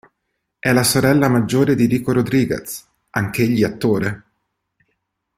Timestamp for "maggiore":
1.29-1.75